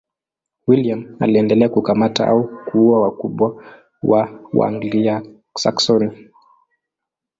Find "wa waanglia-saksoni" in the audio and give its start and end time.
4.03-6.29